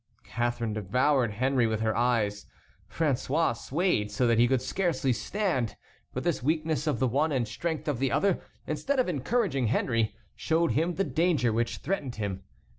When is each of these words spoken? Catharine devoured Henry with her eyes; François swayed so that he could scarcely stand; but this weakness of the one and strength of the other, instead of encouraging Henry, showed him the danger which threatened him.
Catharine 0.23 0.73
devoured 0.73 1.33
Henry 1.33 1.67
with 1.67 1.81
her 1.81 1.95
eyes; 1.95 2.47
François 2.89 3.55
swayed 3.55 4.09
so 4.09 4.25
that 4.25 4.39
he 4.39 4.47
could 4.47 4.63
scarcely 4.63 5.13
stand; 5.13 5.75
but 6.11 6.23
this 6.23 6.41
weakness 6.41 6.87
of 6.87 6.97
the 6.97 7.07
one 7.07 7.31
and 7.31 7.47
strength 7.47 7.87
of 7.87 7.99
the 7.99 8.11
other, 8.11 8.41
instead 8.65 8.99
of 8.99 9.07
encouraging 9.07 9.67
Henry, 9.67 10.15
showed 10.35 10.71
him 10.71 10.95
the 10.95 11.03
danger 11.03 11.53
which 11.53 11.77
threatened 11.77 12.15
him. 12.15 12.41